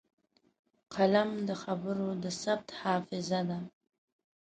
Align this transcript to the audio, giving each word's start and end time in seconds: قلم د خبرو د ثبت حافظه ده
قلم 0.93 1.29
د 1.49 1.51
خبرو 1.63 2.07
د 2.23 2.25
ثبت 2.41 2.67
حافظه 2.81 3.41
ده 3.49 3.59